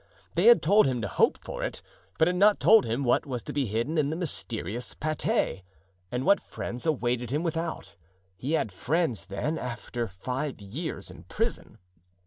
They 0.33 0.47
had 0.47 0.63
told 0.63 0.87
him 0.87 0.99
to 1.03 1.07
hope 1.07 1.37
for 1.37 1.63
it, 1.63 1.83
but 2.17 2.27
had 2.27 2.33
not 2.35 2.59
told 2.59 2.85
him 2.87 3.03
what 3.03 3.27
was 3.27 3.43
to 3.43 3.53
be 3.53 3.67
hidden 3.67 3.99
in 3.99 4.09
the 4.09 4.15
mysterious 4.15 4.95
pate. 4.95 5.61
And 6.11 6.25
what 6.25 6.39
friends 6.41 6.87
awaited 6.87 7.29
him 7.29 7.43
without? 7.43 7.93
He 8.35 8.53
had 8.53 8.71
friends, 8.71 9.25
then, 9.25 9.59
after 9.59 10.07
five 10.07 10.59
years 10.59 11.11
in 11.11 11.25
prison? 11.25 11.77